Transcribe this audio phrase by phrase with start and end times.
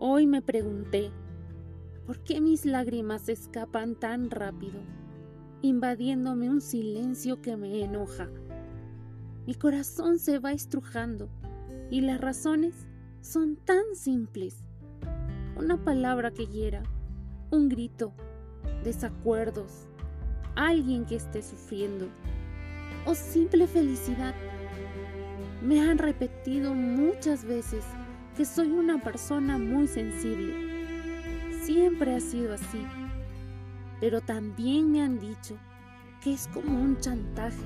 [0.00, 1.10] Hoy me pregunté,
[2.06, 4.78] ¿por qué mis lágrimas escapan tan rápido,
[5.60, 8.28] invadiéndome un silencio que me enoja?
[9.44, 11.28] Mi corazón se va estrujando
[11.90, 12.86] y las razones
[13.22, 14.62] son tan simples.
[15.56, 16.84] Una palabra que hiera,
[17.50, 18.12] un grito,
[18.84, 19.88] desacuerdos,
[20.54, 22.06] alguien que esté sufriendo
[23.04, 24.36] o simple felicidad.
[25.60, 27.84] Me han repetido muchas veces
[28.38, 30.54] que soy una persona muy sensible.
[31.60, 32.86] Siempre ha sido así.
[34.00, 35.56] Pero también me han dicho
[36.22, 37.64] que es como un chantaje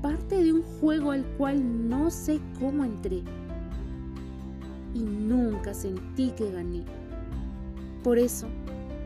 [0.00, 3.22] parte de un juego al cual no sé cómo entré
[4.94, 6.82] y nunca sentí que gané.
[8.02, 8.46] Por eso,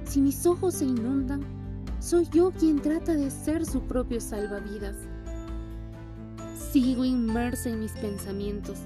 [0.04, 1.40] si mis ojos se inundan,
[1.98, 4.94] soy yo quien trata de ser su propio salvavidas.
[6.70, 8.78] Sigo inmersa en mis pensamientos,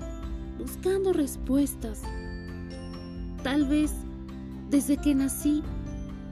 [0.58, 2.02] buscando respuestas.
[3.42, 3.92] Tal vez
[4.70, 5.62] desde que nací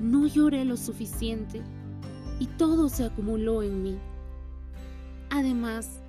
[0.01, 1.63] no lloré lo suficiente
[2.39, 3.99] y todo se acumuló en mí.
[5.31, 6.01] Además,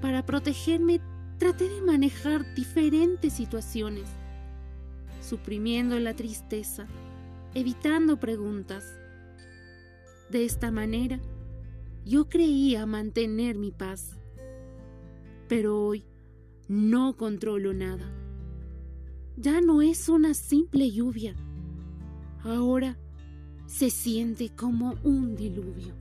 [0.00, 1.00] para protegerme
[1.38, 4.08] traté de manejar diferentes situaciones,
[5.20, 6.86] suprimiendo la tristeza,
[7.54, 8.84] evitando preguntas.
[10.30, 11.20] De esta manera,
[12.04, 14.18] yo creía mantener mi paz.
[15.48, 16.04] Pero hoy
[16.68, 18.12] no controlo nada.
[19.36, 21.34] Ya no es una simple lluvia.
[22.42, 22.98] Ahora
[23.66, 25.94] se siente como un diluvio.